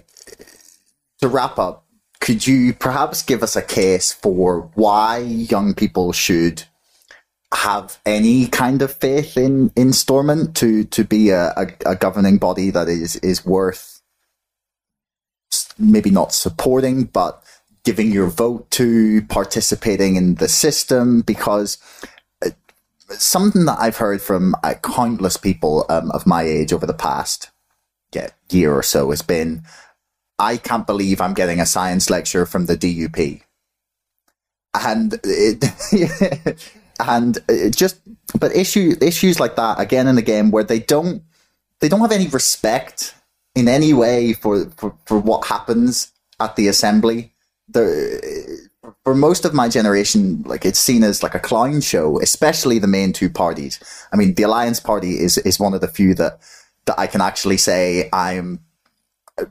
[1.21, 1.84] to wrap up,
[2.25, 6.63] could you perhaps give us a case for why young people should
[7.53, 12.39] have any kind of faith in, in Stormont to, to be a, a, a governing
[12.39, 14.01] body that is, is worth
[15.77, 17.43] maybe not supporting, but
[17.83, 21.77] giving your vote to, participating in the system, because
[22.43, 22.49] uh,
[23.09, 27.51] something that I've heard from uh, countless people um, of my age over the past
[28.15, 29.61] yeah, year or so has been
[30.37, 33.41] I can't believe I'm getting a science lecture from the DUP.
[34.73, 37.99] And it, and it just,
[38.37, 41.23] but issue, issues like that again and again where they don't,
[41.79, 43.15] they don't have any respect
[43.55, 47.31] in any way for, for, for what happens at the assembly.
[47.69, 48.69] The,
[49.03, 52.87] for most of my generation, like it's seen as like a clown show, especially the
[52.87, 53.79] main two parties.
[54.11, 56.39] I mean, the Alliance Party is, is one of the few that,
[56.85, 58.64] that I can actually say I'm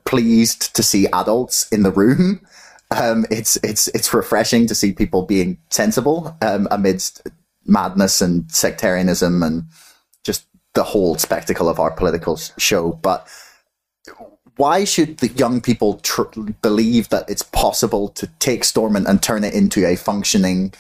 [0.05, 2.41] pleased to see adults in the room.
[2.91, 7.27] Um, it's it's it's refreshing to see people being sensible um, amidst
[7.67, 9.65] madness and sectarianism and
[10.23, 12.93] just the whole spectacle of our political show.
[12.93, 13.27] But
[14.57, 16.23] why should the young people tr-
[16.63, 20.73] believe that it's possible to take Stormont and turn it into a functioning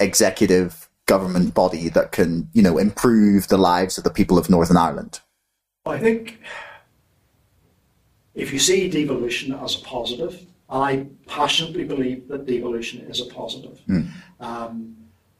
[0.00, 4.76] executive government body that can, you know, improve the lives of the people of Northern
[4.76, 5.20] Ireland?
[5.86, 6.40] I think
[8.36, 13.80] if you see devolution as a positive, I passionately believe that devolution is a positive.
[13.88, 14.08] Mm.
[14.40, 14.96] Um,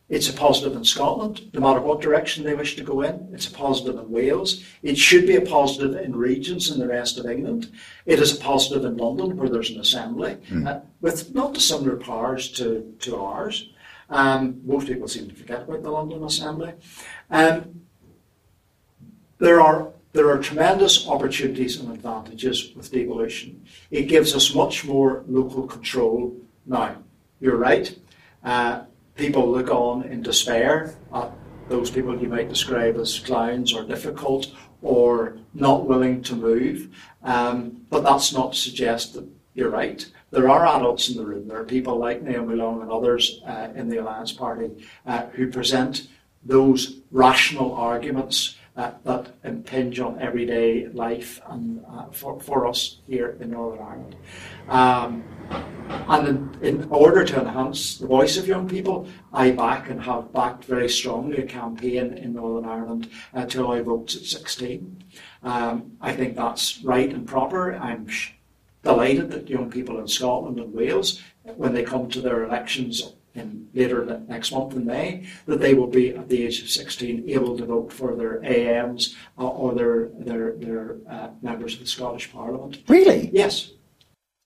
[0.09, 3.29] it's a positive in Scotland, no matter what direction they wish to go in.
[3.33, 4.65] It's a positive in Wales.
[4.83, 7.73] It should be a positive in regions in the rest of England.
[8.07, 10.67] It is a positive in London, where there's an assembly mm.
[10.67, 13.69] uh, with not dissimilar powers to, to ours.
[14.09, 16.73] Um, most people seem to forget about the London Assembly.
[17.29, 17.81] Um,
[19.39, 23.65] there are there are tremendous opportunities and advantages with devolution.
[23.91, 26.35] It gives us much more local control.
[26.65, 26.97] Now,
[27.39, 27.97] you're right.
[28.43, 31.31] Uh, people look on in despair at
[31.69, 34.53] those people you might describe as clowns or difficult
[34.83, 36.89] or not willing to move.
[37.23, 40.07] Um, but that's not to suggest that you're right.
[40.31, 41.49] There are adults in the room.
[41.49, 44.71] There are people like Naomi Long and others uh, in the Alliance Party
[45.07, 46.09] uh, who present
[46.45, 53.51] those rational arguments that impinge on everyday life and uh, for, for us here in
[53.51, 54.17] Northern Ireland.
[54.69, 55.25] Um,
[55.89, 60.33] and in, in, order to enhance the voice of young people, I back and have
[60.33, 65.05] backed very strongly a campaign in Northern Ireland uh, to allow votes at 16.
[65.43, 67.75] Um, I think that's right and proper.
[67.77, 68.09] I'm
[68.83, 73.69] delighted that young people in Scotland and Wales, when they come to their elections in
[73.75, 77.57] later next month in May, that they will be at the age of 16 able
[77.57, 82.33] to vote for their AMs uh, or their their their uh, members of the Scottish
[82.33, 82.83] Parliament.
[82.89, 83.31] Really?
[83.33, 83.73] Yes.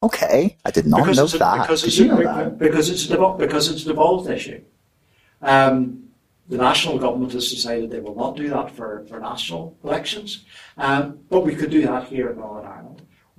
[0.02, 1.62] Okay, I did not because know that.
[1.62, 2.58] Because did you know that?
[2.58, 4.62] Because it's a because it's a devolved issue.
[5.42, 6.04] Um,
[6.48, 10.44] the national government has decided they will not do that for, for national elections,
[10.76, 12.79] um, but we could do that here in Northern Ireland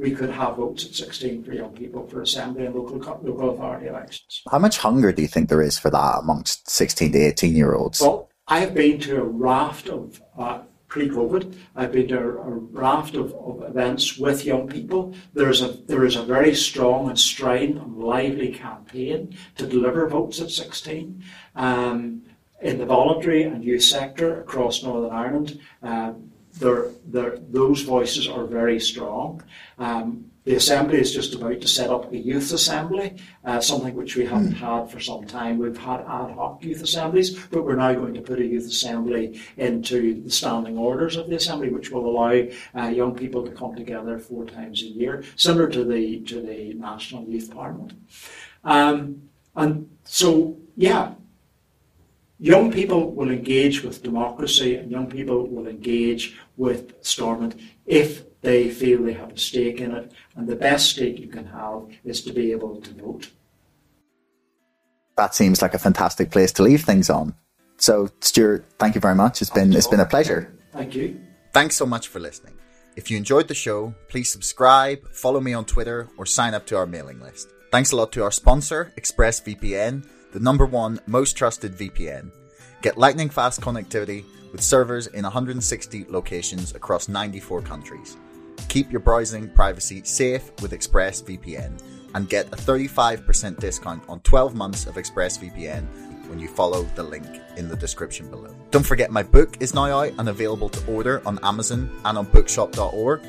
[0.02, 3.88] we could have votes at 16 for young people for assembly and local local authority
[3.88, 4.42] elections.
[4.50, 7.76] How much hunger do you think there is for that amongst 16 to 18 year
[7.76, 8.02] olds?
[8.02, 11.56] Well, I have been to a raft of uh, pre-COVID.
[11.76, 12.50] I've been to a,
[12.84, 15.14] raft of, of, events with young people.
[15.34, 20.10] There is a there is a very strong and strident and lively campaign to deliver
[20.10, 21.24] votes at 16.
[21.56, 22.24] Um,
[22.62, 28.46] in the voluntary and youth sector across Northern Ireland, um, they're, they're, those voices are
[28.46, 29.44] very strong.
[29.78, 34.16] Um, the Assembly is just about to set up a youth assembly, uh, something which
[34.16, 34.66] we haven't hmm.
[34.66, 35.60] had for some time.
[35.60, 39.40] We've had ad hoc youth assemblies, but we're now going to put a youth assembly
[39.58, 43.76] into the standing orders of the Assembly, which will allow uh, young people to come
[43.76, 47.94] together four times a year, similar to the to the National Youth Parliament.
[48.64, 51.14] Um, and so, yeah,
[52.42, 58.70] young people will engage with democracy and young people will engage with Stormont if they
[58.72, 60.12] feel they have a stake in it.
[60.36, 63.30] And the best stake you can have is to be able to vote.
[65.18, 67.36] That seems like a fantastic place to leave things on.
[67.78, 69.42] So, Stewart, thank you very much.
[69.42, 70.52] It's been it's been a pleasure.
[70.72, 71.22] Thank you.
[71.54, 72.54] Thanks so much for listening.
[72.96, 76.78] If you enjoyed the show, please subscribe, follow me on Twitter, or sign up to
[76.78, 77.48] our mailing list.
[77.72, 82.32] Thanks a lot to our sponsor, ExpressVPN the number one most trusted VPN.
[82.82, 88.18] Get lightning fast connectivity with servers in 160 locations across 94 countries.
[88.70, 91.82] Keep your browsing privacy safe with ExpressVPN
[92.14, 95.88] and get a 35% discount on 12 months of ExpressVPN
[96.28, 97.28] when you follow the link
[97.58, 98.56] in the description below.
[98.72, 102.26] Don't forget my book is now out and available to order on Amazon and on
[102.26, 103.22] bookshop.org.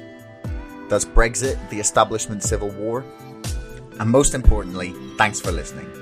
[0.88, 3.05] Does Brexit, the establishment civil war?
[3.98, 6.01] And most importantly, thanks for listening.